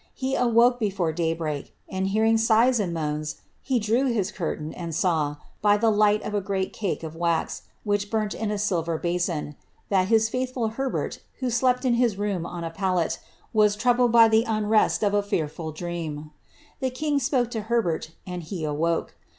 [0.15, 5.77] He awoke before day break, and hearing oans, he drew his curtain, and saw, by
[5.77, 6.75] the light of a great:,
[7.83, 9.55] which burnt in a silver bason,
[9.89, 13.19] that his fiiiUiful Herbert, I his room on a pallet,
[13.53, 16.31] was troubled by the unrest of a fear* rhe
[16.95, 19.13] king spoke to Herbert, and he awoke.